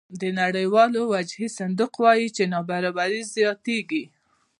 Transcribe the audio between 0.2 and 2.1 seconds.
د نړیوال وجهي صندوق